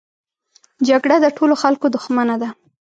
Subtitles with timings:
[0.87, 2.49] جګړه د ټولو خلکو دښمنه ده